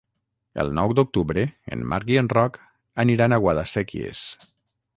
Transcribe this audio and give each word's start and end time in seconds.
El 0.61 0.71
nou 0.77 0.93
d'octubre 0.99 1.43
en 1.75 1.85
Marc 1.91 2.09
i 2.13 2.17
en 2.23 2.31
Roc 2.37 2.59
aniran 3.05 3.37
a 3.37 3.39
Guadasséquies. 3.45 4.27